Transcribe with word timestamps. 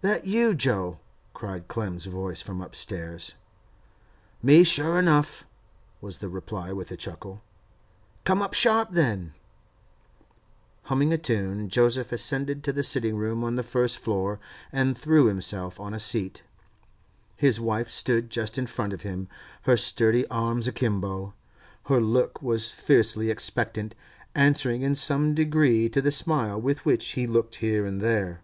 'That 0.00 0.24
you, 0.24 0.54
Jo?' 0.54 1.00
cried 1.34 1.66
Clem's 1.66 2.04
voice 2.04 2.40
from 2.40 2.60
upstairs. 2.60 3.34
'Me, 4.40 4.62
sure 4.62 4.96
enough,' 4.96 5.44
was 6.00 6.18
the 6.18 6.28
reply, 6.28 6.70
with 6.72 6.92
a 6.92 6.96
chuckle. 6.96 7.42
'Come 8.22 8.40
up 8.40 8.54
sharp, 8.54 8.92
then.' 8.92 9.32
Humming 10.82 11.12
a 11.12 11.18
tune, 11.18 11.68
Joseph 11.68 12.12
ascended 12.12 12.62
to 12.62 12.72
the 12.72 12.84
sitting 12.84 13.16
room 13.16 13.42
on 13.42 13.56
the 13.56 13.64
first 13.64 13.98
floor, 13.98 14.38
and 14.70 14.96
threw 14.96 15.26
himself 15.26 15.80
on 15.80 15.92
a 15.92 15.98
seat. 15.98 16.44
His 17.34 17.58
wife 17.58 17.88
stood 17.88 18.30
just 18.30 18.56
in 18.56 18.68
front 18.68 18.92
of 18.92 19.02
him, 19.02 19.26
her 19.62 19.76
sturdy 19.76 20.28
arms 20.28 20.68
a 20.68 20.72
kimbo; 20.72 21.34
her 21.86 22.00
look 22.00 22.40
was 22.40 22.70
fiercely 22.70 23.30
expectant, 23.30 23.96
answering 24.32 24.82
in 24.82 24.94
some 24.94 25.34
degree 25.34 25.88
to 25.88 26.00
the 26.00 26.12
smile 26.12 26.60
with 26.60 26.86
which 26.86 27.08
he 27.10 27.26
looked 27.26 27.56
here 27.56 27.84
and 27.84 28.00
there. 28.00 28.42